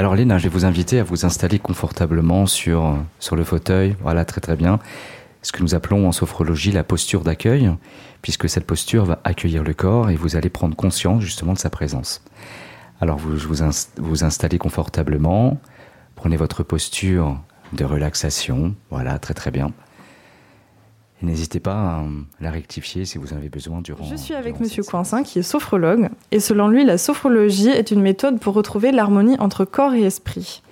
Alors 0.00 0.14
Léna, 0.14 0.38
je 0.38 0.44
vais 0.44 0.48
vous 0.48 0.64
inviter 0.64 0.98
à 0.98 1.04
vous 1.04 1.26
installer 1.26 1.58
confortablement 1.58 2.46
sur, 2.46 2.96
sur 3.18 3.36
le 3.36 3.44
fauteuil. 3.44 3.96
Voilà, 4.00 4.24
très 4.24 4.40
très 4.40 4.56
bien. 4.56 4.78
Ce 5.42 5.52
que 5.52 5.62
nous 5.62 5.74
appelons 5.74 6.08
en 6.08 6.12
sophrologie 6.12 6.72
la 6.72 6.84
posture 6.84 7.22
d'accueil, 7.22 7.70
puisque 8.22 8.48
cette 8.48 8.66
posture 8.66 9.04
va 9.04 9.20
accueillir 9.24 9.62
le 9.62 9.74
corps 9.74 10.08
et 10.08 10.16
vous 10.16 10.36
allez 10.36 10.48
prendre 10.48 10.74
conscience 10.74 11.22
justement 11.22 11.52
de 11.52 11.58
sa 11.58 11.68
présence. 11.68 12.22
Alors 13.02 13.18
vous 13.18 13.36
vous, 13.36 13.56
vous 13.98 14.24
installez 14.24 14.56
confortablement, 14.56 15.60
prenez 16.14 16.38
votre 16.38 16.62
posture 16.62 17.38
de 17.74 17.84
relaxation, 17.84 18.74
voilà, 18.88 19.18
très 19.18 19.34
très 19.34 19.50
bien. 19.50 19.70
Et 21.22 21.26
n'hésitez 21.26 21.60
pas 21.60 21.72
à 21.72 22.04
la 22.40 22.50
rectifier 22.50 23.04
si 23.04 23.18
vous 23.18 23.32
en 23.32 23.36
avez 23.36 23.50
besoin 23.50 23.82
durant. 23.82 24.04
Je 24.04 24.16
suis 24.16 24.34
avec 24.34 24.58
Monsieur 24.58 24.82
Coinsin 24.82 25.22
qui 25.22 25.38
est 25.38 25.42
sophrologue 25.42 26.08
et 26.30 26.40
selon 26.40 26.68
lui, 26.68 26.84
la 26.84 26.98
sophrologie 26.98 27.68
est 27.68 27.90
une 27.90 28.00
méthode 28.00 28.40
pour 28.40 28.54
retrouver 28.54 28.90
l'harmonie 28.90 29.36
entre 29.38 29.64
corps 29.64 29.94
et 29.94 30.02
esprit. 30.02 30.62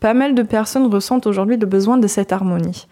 Pas 0.00 0.12
mal 0.12 0.34
de 0.34 0.42
personnes 0.42 0.86
ressentent 0.86 1.26
aujourd'hui 1.26 1.56
le 1.56 1.66
besoin 1.66 1.96
de 1.96 2.06
cette 2.06 2.32
harmonie. 2.32 2.86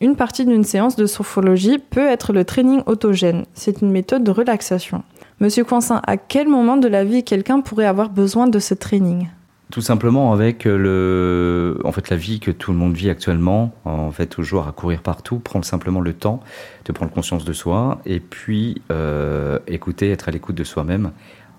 Une 0.00 0.14
partie 0.14 0.44
d'une 0.44 0.64
séance 0.64 0.94
de 0.94 1.06
sophrologie 1.06 1.78
peut 1.78 2.06
être 2.06 2.32
le 2.32 2.44
training 2.44 2.82
autogène. 2.86 3.46
C'est 3.54 3.80
une 3.80 3.90
méthode 3.90 4.24
de 4.24 4.30
relaxation. 4.30 5.02
Monsieur 5.40 5.64
Coinsin, 5.64 6.02
à 6.06 6.16
quel 6.16 6.48
moment 6.48 6.76
de 6.76 6.86
la 6.86 7.02
vie 7.02 7.24
quelqu'un 7.24 7.60
pourrait 7.60 7.86
avoir 7.86 8.10
besoin 8.10 8.46
de 8.46 8.58
ce 8.58 8.74
training? 8.74 9.28
Tout 9.70 9.80
simplement 9.80 10.32
avec 10.32 10.64
le, 10.64 11.78
en 11.84 11.90
fait, 11.90 12.08
la 12.10 12.16
vie 12.16 12.38
que 12.38 12.50
tout 12.50 12.70
le 12.70 12.78
monde 12.78 12.94
vit 12.94 13.10
actuellement, 13.10 13.74
en 13.84 14.12
fait, 14.12 14.26
toujours 14.26 14.68
à 14.68 14.72
courir 14.72 15.02
partout, 15.02 15.40
prendre 15.40 15.64
simplement 15.64 16.00
le 16.00 16.12
temps 16.12 16.40
de 16.84 16.92
prendre 16.92 17.12
conscience 17.12 17.44
de 17.44 17.52
soi 17.52 18.00
et 18.06 18.20
puis 18.20 18.80
euh, 18.92 19.58
écouter, 19.66 20.10
être 20.10 20.28
à 20.28 20.30
l'écoute 20.30 20.54
de 20.54 20.64
soi-même. 20.64 21.10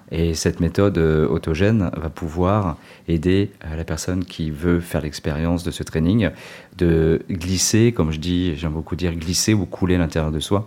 Et 0.09 0.35
cette 0.35 0.61
méthode 0.61 0.97
euh, 0.97 1.27
autogène 1.27 1.91
va 1.97 2.09
pouvoir 2.09 2.77
aider 3.09 3.52
la 3.75 3.83
personne 3.83 4.23
qui 4.23 4.52
veut 4.52 4.80
faire 4.80 5.02
l'expérience 5.02 5.66
de 5.66 5.71
ce 5.71 5.83
training 5.83 6.30
de 6.77 7.21
glisser, 7.30 7.91
comme 7.91 8.11
je 8.11 8.19
dis, 8.19 8.55
j'aime 8.55 8.72
beaucoup 8.72 8.95
dire 8.95 9.13
glisser 9.16 9.53
ou 9.53 9.66
couler 9.66 9.97
l'intérieur 9.97 10.31
de 10.31 10.39
soi 10.39 10.66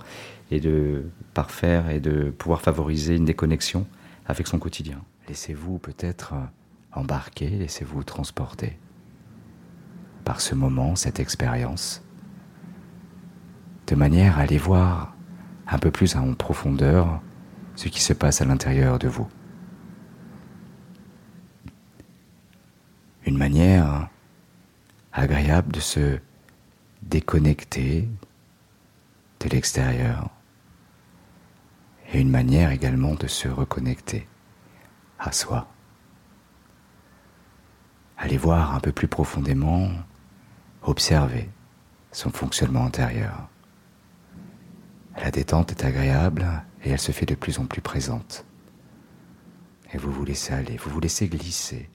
et 0.50 0.60
de 0.60 1.04
parfaire 1.32 1.88
et 1.88 2.00
de 2.00 2.30
pouvoir 2.36 2.60
favoriser 2.60 3.16
une 3.16 3.24
déconnexion 3.24 3.86
avec 4.26 4.46
son 4.46 4.58
quotidien. 4.58 4.98
Laissez-vous 5.28 5.78
peut-être 5.78 6.34
embarquez, 6.92 7.48
laissez-vous 7.48 8.04
transporter 8.04 8.78
par 10.24 10.40
ce 10.40 10.54
moment, 10.54 10.96
cette 10.96 11.20
expérience, 11.20 12.02
de 13.86 13.94
manière 13.94 14.38
à 14.38 14.42
aller 14.42 14.58
voir 14.58 15.14
un 15.66 15.78
peu 15.78 15.90
plus 15.90 16.16
en 16.16 16.34
profondeur 16.34 17.20
ce 17.74 17.88
qui 17.88 18.02
se 18.02 18.12
passe 18.12 18.40
à 18.40 18.44
l'intérieur 18.44 18.98
de 18.98 19.08
vous. 19.08 19.28
Une 23.26 23.38
manière 23.38 24.08
agréable 25.12 25.72
de 25.72 25.80
se 25.80 26.18
déconnecter 27.02 28.08
de 29.40 29.48
l'extérieur 29.48 30.30
et 32.12 32.20
une 32.20 32.30
manière 32.30 32.70
également 32.70 33.14
de 33.14 33.26
se 33.26 33.48
reconnecter 33.48 34.28
à 35.18 35.32
soi. 35.32 35.68
Allez 38.22 38.36
voir 38.36 38.74
un 38.74 38.80
peu 38.80 38.92
plus 38.92 39.08
profondément, 39.08 39.88
observer 40.82 41.48
son 42.12 42.28
fonctionnement 42.28 42.84
intérieur. 42.84 43.48
La 45.16 45.30
détente 45.30 45.70
est 45.70 45.84
agréable 45.86 46.46
et 46.84 46.90
elle 46.90 46.98
se 46.98 47.12
fait 47.12 47.24
de 47.24 47.34
plus 47.34 47.58
en 47.58 47.64
plus 47.64 47.80
présente. 47.80 48.44
Et 49.94 49.98
vous 49.98 50.12
vous 50.12 50.24
laissez 50.26 50.52
aller, 50.52 50.76
vous 50.76 50.90
vous 50.90 51.00
laissez 51.00 51.28
glisser 51.28 51.88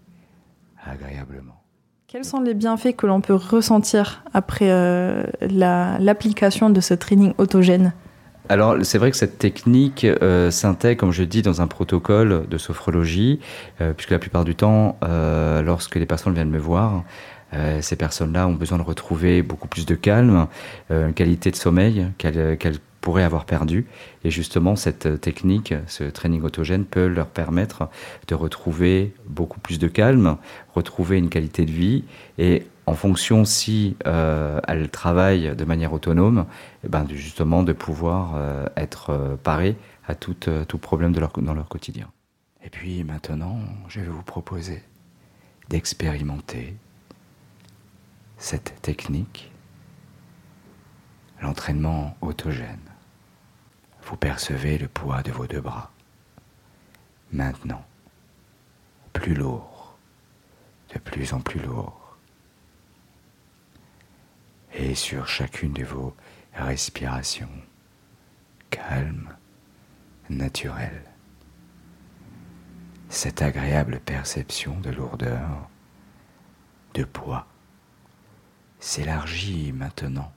agréablement. 0.83 1.61
Quels 2.07 2.25
sont 2.25 2.41
les 2.41 2.55
bienfaits 2.55 2.95
que 2.95 3.05
l'on 3.05 3.21
peut 3.21 3.35
ressentir 3.35 4.23
après 4.33 4.71
euh, 4.71 5.25
l'application 5.41 6.71
de 6.71 6.81
ce 6.81 6.95
training 6.95 7.33
autogène? 7.37 7.93
Alors, 8.49 8.77
c'est 8.83 8.97
vrai 8.97 9.11
que 9.11 9.17
cette 9.17 9.37
technique 9.37 10.05
euh, 10.05 10.51
s'intègre, 10.51 10.99
comme 10.99 11.11
je 11.11 11.23
dis, 11.23 11.41
dans 11.41 11.61
un 11.61 11.67
protocole 11.67 12.47
de 12.47 12.57
sophrologie, 12.57 13.39
euh, 13.81 13.93
puisque 13.93 14.11
la 14.11 14.19
plupart 14.19 14.45
du 14.45 14.55
temps, 14.55 14.97
euh, 15.03 15.61
lorsque 15.61 15.95
les 15.95 16.05
personnes 16.05 16.33
viennent 16.33 16.49
me 16.49 16.59
voir, 16.59 17.03
ces 17.79 17.95
personnes-là 17.95 18.49
ont 18.49 18.53
besoin 18.53 18.77
de 18.77 18.83
retrouver 18.83 19.41
beaucoup 19.41 19.69
plus 19.69 19.85
de 19.85 19.95
calme, 19.95 20.47
une 20.89 21.13
qualité 21.13 21.51
de 21.51 21.55
sommeil 21.55 22.07
qu'elles 22.17 22.79
pourraient 23.05 23.23
avoir 23.23 23.45
perdu. 23.45 23.85
Et 24.23 24.31
justement, 24.31 24.75
cette 24.75 25.21
technique, 25.21 25.75
ce 25.85 26.03
training 26.03 26.41
autogène 26.41 26.85
peut 26.85 27.05
leur 27.05 27.27
permettre 27.27 27.87
de 28.27 28.33
retrouver 28.33 29.13
beaucoup 29.27 29.59
plus 29.59 29.77
de 29.77 29.87
calme, 29.87 30.37
retrouver 30.73 31.19
une 31.19 31.29
qualité 31.29 31.65
de 31.65 31.71
vie 31.71 32.03
et 32.39 32.65
en 32.87 32.95
fonction 32.95 33.45
si 33.45 33.95
euh, 34.07 34.59
elles 34.67 34.89
travaillent 34.89 35.55
de 35.55 35.65
manière 35.65 35.93
autonome, 35.93 36.45
eh 36.83 36.87
ben 36.87 37.05
justement 37.09 37.61
de 37.61 37.73
pouvoir 37.73 38.33
euh, 38.35 38.65
être 38.75 39.11
euh, 39.11 39.35
parées 39.35 39.75
à 40.07 40.15
tout, 40.15 40.35
euh, 40.47 40.65
tout 40.65 40.79
problème 40.79 41.11
de 41.11 41.19
leur, 41.19 41.31
dans 41.37 41.53
leur 41.53 41.67
quotidien. 41.67 42.11
Et 42.63 42.69
puis 42.69 43.03
maintenant, 43.03 43.59
je 43.87 43.99
vais 43.99 44.07
vous 44.07 44.23
proposer 44.23 44.81
d'expérimenter 45.69 46.75
cette 48.37 48.81
technique, 48.81 49.51
l'entraînement 51.41 52.17
autogène. 52.21 52.94
Vous 54.05 54.17
percevez 54.17 54.77
le 54.77 54.87
poids 54.87 55.23
de 55.23 55.31
vos 55.31 55.47
deux 55.47 55.61
bras. 55.61 55.91
Maintenant, 57.31 57.85
plus 59.13 59.33
lourd, 59.33 59.97
de 60.93 60.99
plus 60.99 61.33
en 61.33 61.41
plus 61.41 61.59
lourd 61.59 62.05
et 64.75 64.93
sur 64.93 65.27
chacune 65.27 65.73
de 65.73 65.83
vos 65.83 66.15
respirations 66.53 67.49
calmes, 68.69 69.35
naturelles. 70.29 71.03
Cette 73.09 73.41
agréable 73.41 73.99
perception 74.01 74.79
de 74.79 74.89
lourdeur, 74.89 75.69
de 76.93 77.03
poids, 77.03 77.47
s'élargit 78.79 79.71
maintenant. 79.71 80.31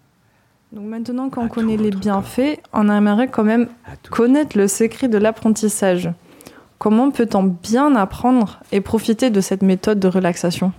Donc 0.73 0.85
maintenant 0.85 1.31
qu'on 1.31 1.49
connaît 1.49 1.79
les 1.79 1.91
bienfaits, 1.91 2.61
on 2.75 2.91
aimerait 2.91 3.29
quand 3.29 3.45
même 3.45 3.69
connaître 4.11 4.59
le 4.59 4.69
secret 4.69 5.09
de 5.09 5.17
l'apprentissage. 5.17 6.11
Comment 6.77 7.11
peut-on 7.11 7.43
bien 7.43 7.97
apprendre 7.97 8.61
et 8.71 8.83
profiter 8.83 9.31
de 9.31 9.41
cette 9.41 9.63
méthode 9.63 9.99
de 9.99 10.09
relaxation? 10.09 10.73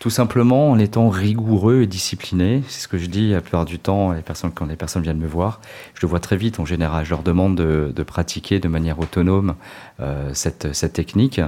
Tout 0.00 0.10
simplement 0.10 0.70
en 0.70 0.78
étant 0.78 1.10
rigoureux 1.10 1.82
et 1.82 1.86
discipliné. 1.86 2.62
C'est 2.68 2.80
ce 2.80 2.88
que 2.88 2.96
je 2.96 3.06
dis 3.06 3.30
la 3.30 3.42
plupart 3.42 3.66
du 3.66 3.78
temps 3.78 4.12
les 4.12 4.22
personnes, 4.22 4.52
quand 4.52 4.66
les 4.66 4.76
personnes 4.76 5.02
viennent 5.02 5.18
me 5.18 5.26
voir. 5.26 5.60
Je 5.94 6.00
le 6.02 6.08
vois 6.08 6.20
très 6.20 6.36
vite 6.36 6.58
en 6.58 6.64
général. 6.64 7.04
Je 7.04 7.10
leur 7.10 7.22
demande 7.22 7.56
de, 7.56 7.92
de 7.94 8.02
pratiquer 8.02 8.58
de 8.58 8.68
manière 8.68 8.98
autonome 8.98 9.54
euh, 10.00 10.30
cette, 10.32 10.72
cette, 10.72 10.94
technique. 10.94 11.40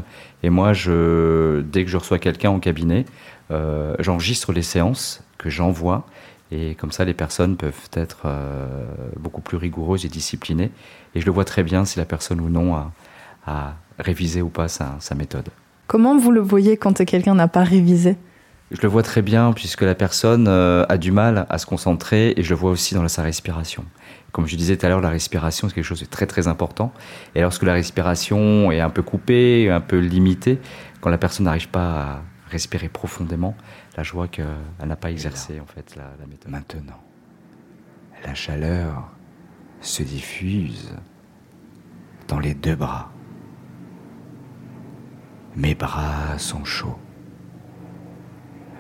Et 0.43 0.51
moi, 0.51 0.75
je, 0.75 1.63
dès 1.63 1.85
que 1.85 1.91
je 1.91 1.97
reçois 1.97 2.19
quelqu'un 2.19 2.51
en 2.51 2.61
cabinet, 2.61 3.07
euh, 3.51 3.95
j'enregistre 3.99 4.53
les 4.53 4.63
séances 4.63 5.23
que 5.39 5.49
j'envoie. 5.49 6.07
Et 6.51 6.75
comme 6.75 6.93
ça, 6.93 7.05
les 7.05 7.15
personnes 7.15 7.57
peuvent 7.57 7.91
être 7.93 8.23
euh, 8.25 8.87
beaucoup 9.19 9.41
plus 9.43 9.57
rigoureuses 9.57 10.05
et 10.05 10.09
disciplinées. 10.09 10.71
Et 11.15 11.21
je 11.21 11.27
le 11.27 11.33
vois 11.33 11.45
très 11.45 11.63
bien 11.63 11.85
si 11.85 11.99
la 11.99 12.05
personne 12.05 12.41
ou 12.41 12.49
non 12.49 12.75
a, 12.75 12.93
a 13.47 13.75
révisé 13.99 14.43
ou 14.43 14.49
pas 14.49 14.69
sa, 14.69 14.97
sa 15.01 15.15
méthode. 15.15 15.49
Comment 15.87 16.17
vous 16.17 16.31
le 16.31 16.41
voyez 16.41 16.77
quand 16.77 17.05
quelqu'un 17.05 17.35
n'a 17.35 17.49
pas 17.49 17.65
révisé? 17.65 18.17
Je 18.71 18.83
le 18.83 18.89
vois 18.89 19.03
très 19.03 19.23
bien 19.23 19.53
puisque 19.55 19.81
la 19.81 19.95
personne 19.95 20.47
euh, 20.47 20.85
a 20.91 20.99
du 20.99 21.11
mal 21.11 21.47
à 21.49 21.57
se 21.57 21.65
concentrer 21.65 22.35
et 22.37 22.43
je 22.43 22.51
le 22.51 22.57
vois 22.57 22.71
aussi 22.71 22.95
dans 22.95 23.07
sa 23.09 23.23
respiration. 23.23 23.85
Comme 24.31 24.47
je 24.47 24.57
disais 24.57 24.77
tout 24.77 24.85
à 24.85 24.91
l'heure, 24.91 25.01
la 25.01 25.09
respiration 25.09 25.69
c'est 25.69 25.75
quelque 25.75 25.85
chose 25.85 26.01
de 26.01 26.07
très 26.07 26.27
très 26.27 26.49
important. 26.49 26.93
Et 27.35 27.41
lorsque 27.41 27.63
la 27.63 27.73
respiration 27.73 28.71
est 28.71 28.81
un 28.81 28.91
peu 28.91 29.01
coupée, 29.01 29.71
un 29.71 29.81
peu 29.81 29.99
limitée, 29.99 30.59
quand 31.01 31.09
la 31.09 31.17
personne 31.17 31.47
n'arrive 31.47 31.69
pas 31.69 32.01
à 32.03 32.23
respirer 32.51 32.89
profondément, 32.89 33.55
là 33.97 34.03
je 34.03 34.13
vois 34.13 34.29
qu'elle 34.29 34.47
n'a 34.85 34.97
pas 34.97 35.11
exercé 35.11 35.61
en 35.61 35.67
fait 35.67 35.97
la, 35.97 36.11
la 36.19 36.27
méthode. 36.27 36.51
Maintenant, 36.51 37.01
la 38.25 38.35
chaleur 38.35 39.11
se 39.81 40.03
diffuse 40.03 40.95
dans 42.27 42.39
les 42.39 42.55
deux 42.55 42.75
bras. 42.75 43.11
Mes 45.57 45.75
bras 45.75 46.39
sont 46.39 46.65
chauds. 46.65 46.99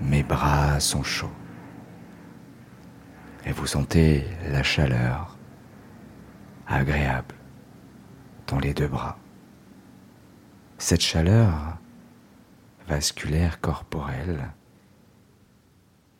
Mes 0.01 0.23
bras 0.23 0.79
sont 0.81 1.03
chauds. 1.03 1.33
Et 3.45 3.53
vous 3.53 3.67
sentez 3.67 4.25
la 4.51 4.63
chaleur 4.63 5.37
agréable 6.67 7.35
dans 8.47 8.59
les 8.59 8.75
deux 8.75 8.89
bras. 8.89 9.19
Cette 10.77 11.01
chaleur 11.01 11.79
vasculaire 12.89 13.61
corporelle 13.61 14.49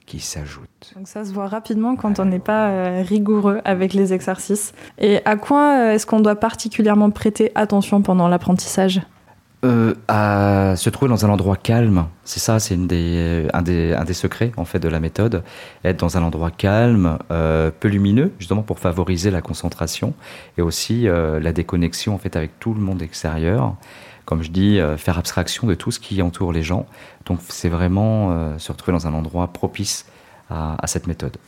qui 0.07 0.21
s'ajoute. 0.21 0.95
Donc 0.97 1.07
ça 1.07 1.25
se 1.25 1.33
voit 1.33 1.49
rapidement 1.49 1.97
quand 1.97 2.19
on 2.19 2.25
n'est 2.25 2.39
pas 2.39 2.69
euh, 2.69 3.03
rigoureux 3.03 3.61
avec 3.65 3.93
les 3.93 4.13
exercices. 4.13 4.73
Et 4.99 5.21
à 5.25 5.37
quoi 5.37 5.79
euh, 5.79 5.93
est-ce 5.93 6.07
qu'on 6.07 6.21
doit 6.21 6.37
particulièrement 6.37 7.11
prêter 7.11 7.53
attention 7.55 8.01
pendant 8.01 8.27
l'apprentissage? 8.29 9.03
Euh, 9.65 9.95
à 10.07 10.75
se 10.77 10.89
trouver 10.89 11.09
dans 11.09 11.27
un 11.27 11.31
endroit 11.31 11.57
calme, 11.57 12.07
c'est 12.23 12.39
ça, 12.39 12.61
c'est 12.61 12.77
des, 12.77 13.49
un, 13.53 13.63
des, 13.63 13.93
un 13.93 14.05
des 14.05 14.15
secrets 14.15 14.53
en 14.57 14.65
fait 14.65 14.79
de 14.79 14.89
la 14.89 15.01
méthode. 15.01 15.43
Être 15.85 15.99
dans 15.99 16.17
un 16.17 16.23
endroit 16.23 16.53
calme, 16.53 17.19
euh, 17.33 17.73
peu 17.81 17.89
lumineux, 17.89 18.33
justement 18.39 18.63
pour 18.63 18.79
favoriser 18.79 19.33
la 19.33 19.43
concentration 19.43 20.15
et 20.59 20.63
aussi 20.63 21.09
euh, 21.09 21.41
la 21.41 21.53
déconnexion 21.53 22.15
en 22.15 22.19
fait 22.19 22.37
avec 22.37 22.61
tout 22.61 22.73
le 22.73 22.81
monde 22.81 23.03
extérieur. 23.03 23.75
Comme 24.29 24.43
je 24.43 24.51
dis, 24.51 24.79
euh, 24.79 24.99
faire 24.99 25.17
abstraction 25.17 25.67
de 25.67 25.73
tout 25.73 25.91
ce 25.91 25.99
qui 25.99 26.21
entoure 26.21 26.53
les 26.53 26.63
gens. 26.63 26.85
Donc 27.25 27.39
c'est 27.49 27.71
vraiment 27.71 28.31
euh, 28.31 28.59
se 28.59 28.71
retrouver 28.71 28.93
dans 28.93 29.07
un 29.07 29.15
endroit 29.15 29.49
propice 29.55 30.05
à, 30.51 30.87
cette 30.87 31.07
méthode. 31.07 31.39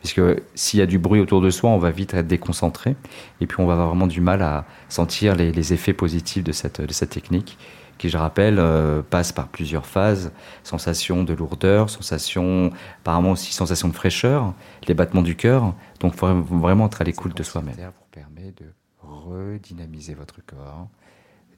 Puisque 0.00 0.20
s'il 0.56 0.80
y 0.80 0.82
a 0.82 0.86
du 0.86 0.98
bruit 0.98 1.20
autour 1.20 1.40
de 1.40 1.50
soi, 1.50 1.70
on 1.70 1.78
va 1.78 1.92
vite 1.92 2.12
être 2.12 2.26
déconcentré. 2.26 2.96
Et 3.40 3.46
puis 3.46 3.60
on 3.60 3.66
va 3.66 3.74
avoir 3.74 3.86
vraiment 3.86 4.08
du 4.08 4.20
mal 4.20 4.42
à 4.42 4.64
sentir 4.88 5.36
les, 5.36 5.72
effets 5.72 5.92
positifs 5.92 6.42
de 6.42 6.50
cette, 6.50 7.08
technique, 7.08 7.56
qui, 7.98 8.08
je 8.08 8.18
rappelle, 8.18 8.58
euh, 8.58 9.00
passe 9.02 9.30
par 9.30 9.46
plusieurs 9.46 9.86
phases. 9.86 10.32
Sensation 10.64 11.22
de 11.22 11.34
lourdeur, 11.34 11.88
sensation, 11.88 12.72
apparemment 13.02 13.30
aussi 13.30 13.52
sensation 13.52 13.86
de 13.86 13.94
fraîcheur, 13.94 14.54
les 14.88 14.94
battements 14.94 15.22
du 15.22 15.36
cœur. 15.36 15.72
Donc 16.00 16.14
il 16.14 16.18
faut 16.18 16.34
vraiment 16.34 16.86
être 16.86 17.00
à 17.00 17.04
l'écoute 17.04 17.36
de 17.36 17.44
soi-même. 17.44 17.76
permet 18.10 18.52
de 18.56 18.66
redynamiser 19.00 20.14
votre 20.14 20.44
corps, 20.44 20.88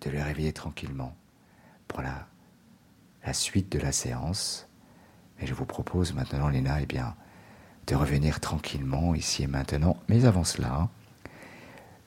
de 0.02 0.10
le 0.10 0.22
réveiller 0.22 0.52
tranquillement 0.52 1.16
pour 1.88 2.02
la, 2.02 2.26
suite 3.32 3.72
de 3.72 3.78
la 3.78 3.92
séance. 3.92 4.68
Et 5.40 5.46
je 5.46 5.54
vous 5.54 5.66
propose 5.66 6.14
maintenant, 6.14 6.48
Léna, 6.48 6.80
eh 6.80 6.86
bien, 6.86 7.14
de 7.86 7.94
revenir 7.94 8.40
tranquillement 8.40 9.14
ici 9.14 9.42
et 9.42 9.46
maintenant. 9.46 9.96
Mais 10.08 10.24
avant 10.24 10.44
cela, 10.44 10.88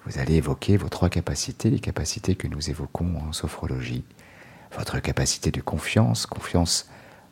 vous 0.06 0.18
allez 0.18 0.36
évoquer 0.36 0.78
vos 0.78 0.90
trois 0.90 1.10
capacités, 1.10 1.70
les 1.70 1.80
capacités 1.80 2.36
que 2.36 2.48
nous 2.48 2.70
évoquons 2.70 3.20
en 3.28 3.34
sophrologie. 3.34 4.06
Votre 4.72 5.00
capacité 5.00 5.52
de 5.52 5.62
confiance, 5.62 6.26
confiance 6.26 6.90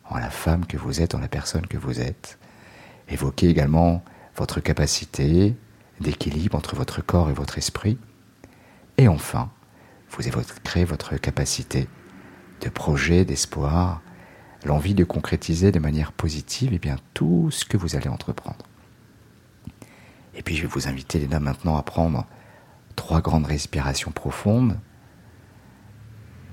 en 0.09 0.17
la 0.17 0.29
femme 0.29 0.65
que 0.65 0.77
vous 0.77 1.01
êtes, 1.01 1.15
en 1.15 1.19
la 1.19 1.27
personne 1.27 1.65
que 1.65 1.77
vous 1.77 2.01
êtes. 2.01 2.37
Évoquez 3.09 3.47
également 3.49 4.03
votre 4.35 4.59
capacité 4.59 5.55
d'équilibre 5.99 6.57
entre 6.57 6.75
votre 6.75 7.01
corps 7.01 7.29
et 7.29 7.33
votre 7.33 7.57
esprit. 7.57 7.97
Et 8.97 9.07
enfin, 9.07 9.49
vous 10.11 10.27
évoquerez 10.27 10.85
votre 10.85 11.17
capacité 11.17 11.87
de 12.61 12.69
projet, 12.69 13.25
d'espoir, 13.25 14.01
l'envie 14.65 14.95
de 14.95 15.03
concrétiser 15.03 15.71
de 15.71 15.79
manière 15.79 16.11
positive 16.11 16.73
et 16.73 16.79
bien, 16.79 16.97
tout 17.13 17.51
ce 17.51 17.65
que 17.65 17.77
vous 17.77 17.95
allez 17.95 18.07
entreprendre. 18.07 18.65
Et 20.35 20.41
puis 20.43 20.55
je 20.55 20.63
vais 20.63 20.67
vous 20.67 20.87
inviter, 20.87 21.19
Léna, 21.19 21.39
maintenant 21.39 21.77
à 21.77 21.83
prendre 21.83 22.25
trois 22.95 23.21
grandes 23.21 23.45
respirations 23.45 24.11
profondes 24.11 24.77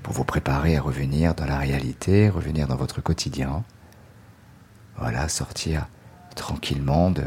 pour 0.03 0.13
vous 0.13 0.23
préparer 0.23 0.77
à 0.77 0.81
revenir 0.81 1.33
dans 1.33 1.45
la 1.45 1.57
réalité, 1.57 2.29
revenir 2.29 2.67
dans 2.67 2.75
votre 2.75 3.01
quotidien. 3.01 3.63
Voilà, 4.97 5.27
sortir 5.29 5.87
tranquillement 6.35 7.11
de 7.11 7.23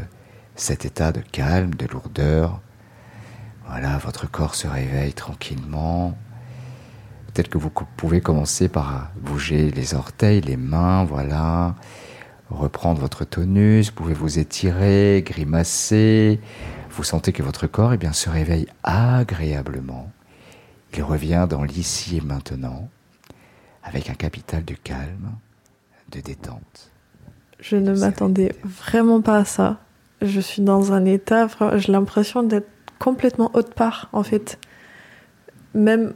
cet 0.55 0.85
état 0.85 1.11
de 1.11 1.19
calme, 1.19 1.75
de 1.75 1.85
lourdeur. 1.87 2.61
Voilà, 3.69 3.99
votre 3.99 4.29
corps 4.29 4.55
se 4.55 4.67
réveille 4.67 5.13
tranquillement. 5.13 6.17
Peut-être 7.27 7.49
que 7.49 7.59
vous 7.59 7.69
pouvez 7.69 8.19
commencer 8.19 8.67
par 8.67 9.11
bouger 9.21 9.69
les 9.69 9.93
orteils, 9.93 10.41
les 10.41 10.57
mains, 10.57 11.03
voilà. 11.03 11.75
Reprendre 12.49 12.99
votre 12.99 13.25
tonus, 13.25 13.89
vous 13.89 13.93
pouvez 13.93 14.15
vous 14.15 14.39
étirer, 14.39 15.23
grimacer. 15.23 16.39
Vous 16.89 17.03
sentez 17.03 17.31
que 17.31 17.43
votre 17.43 17.67
corps 17.67 17.93
eh 17.93 17.97
bien, 17.97 18.11
se 18.11 18.27
réveille 18.27 18.65
agréablement. 18.81 20.11
Il 20.95 21.03
revient 21.03 21.45
dans 21.47 21.63
l'ici 21.63 22.17
et 22.17 22.21
maintenant, 22.21 22.89
avec 23.83 24.09
un 24.09 24.15
capital 24.15 24.65
de 24.65 24.73
calme, 24.73 25.29
de 26.11 26.21
détente. 26.21 26.89
Je 27.59 27.75
ne 27.75 27.93
m'attendais 27.93 28.55
vraiment 28.63 29.21
pas 29.21 29.37
à 29.37 29.45
ça. 29.45 29.77
Je 30.23 30.39
suis 30.39 30.63
dans 30.63 30.91
un 30.91 31.05
état, 31.05 31.47
j'ai 31.75 31.91
l'impression 31.91 32.41
d'être 32.41 32.67
complètement 32.99 33.49
haute 33.53 33.73
part, 33.73 34.09
en 34.13 34.23
fait. 34.23 34.59
Même 35.73 36.13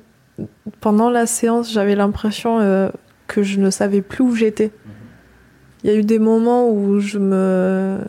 pendant 0.82 1.10
la 1.10 1.26
séance, 1.26 1.72
j'avais 1.72 1.96
l'impression 1.96 2.60
euh, 2.60 2.90
que 3.28 3.44
je 3.44 3.60
ne 3.60 3.70
savais 3.70 4.02
plus 4.02 4.24
où 4.24 4.36
j'étais. 4.36 4.72
Il 5.84 5.90
y 5.90 5.94
a 5.94 5.98
eu 5.98 6.04
des 6.04 6.20
moments 6.20 6.70
où 6.70 7.00
je 7.00 7.18
me, 7.18 8.00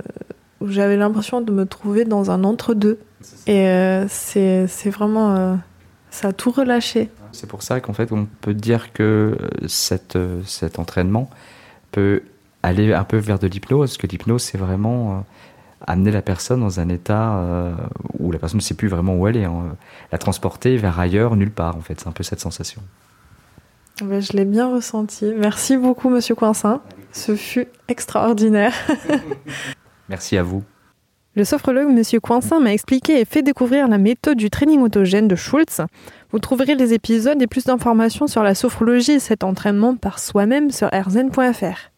où 0.61 0.69
j'avais 0.69 0.97
l'impression 0.97 1.41
de 1.41 1.53
me 1.53 1.67
trouver 1.67 2.05
dans 2.05 2.31
un 2.31 2.45
entre-deux. 2.45 2.99
Et 3.47 3.67
euh, 3.67 4.07
c'est, 4.09 4.67
c'est 4.69 4.91
vraiment, 4.91 5.35
euh, 5.35 5.55
ça 6.11 6.29
a 6.29 6.33
tout 6.33 6.51
relâché. 6.51 7.11
C'est 7.33 7.49
pour 7.49 7.63
ça 7.63 7.81
qu'en 7.81 7.95
fait, 7.95 8.13
on 8.13 8.27
peut 8.27 8.55
dire 8.55 8.93
que 8.93 9.37
cette, 9.67 10.17
cet 10.47 10.79
entraînement 10.79 11.29
peut 11.91 12.23
aller 12.63 12.93
un 12.93 13.05
peu 13.05 13.17
vers 13.17 13.39
de 13.39 13.49
l'hypnose, 13.49 13.91
parce 13.91 13.99
que 13.99 14.07
l'hypnose, 14.07 14.43
c'est 14.43 14.59
vraiment 14.59 15.25
amener 15.87 16.11
la 16.11 16.23
personne 16.23 16.61
dans 16.61 16.81
un 16.81 16.89
état 16.89 17.37
euh, 17.37 17.75
où 18.19 18.33
la 18.33 18.39
personne 18.39 18.59
ne 18.59 18.63
sait 18.63 18.75
plus 18.75 18.89
vraiment 18.89 19.17
où 19.17 19.27
elle 19.27 19.37
est, 19.37 19.45
hein. 19.45 19.77
la 20.13 20.19
transporter 20.19 20.77
vers 20.77 20.99
ailleurs, 20.99 21.37
nulle 21.37 21.51
part 21.51 21.77
en 21.77 21.81
fait. 21.81 22.01
C'est 22.01 22.09
un 22.09 22.13
peu 22.13 22.23
cette 22.23 22.41
sensation. 22.41 22.83
Ben, 24.03 24.21
je 24.21 24.33
l'ai 24.33 24.45
bien 24.45 24.73
ressenti. 24.73 25.33
Merci 25.37 25.77
beaucoup, 25.77 26.09
Monsieur 26.09 26.35
Coinsin. 26.35 26.81
Ce 27.13 27.37
fut 27.37 27.69
extraordinaire. 27.87 28.75
Merci 30.09 30.37
à 30.37 30.43
vous. 30.43 30.65
Le 31.37 31.45
sophrologue 31.45 31.89
Monsieur 31.89 32.21
Coinsin 32.21 32.61
m'a 32.61 32.73
expliqué 32.73 33.21
et 33.21 33.25
fait 33.25 33.43
découvrir 33.43 33.89
la 33.89 33.99
méthode 33.99 34.37
du 34.37 34.51
training 34.51 34.81
autogène 34.81 35.27
de 35.27 35.35
Schultz. 35.35 35.81
Vous 36.31 36.39
trouverez 36.39 36.75
les 36.75 36.93
épisodes 36.93 37.41
et 37.43 37.47
plus 37.47 37.65
d'informations 37.65 38.27
sur 38.27 38.43
la 38.43 38.55
sophrologie 38.55 39.13
et 39.13 39.19
cet 39.19 39.43
entraînement 39.43 39.97
par 39.97 40.21
soi-même 40.21 40.71
sur 40.71 40.89
rzn.fr. 40.93 41.94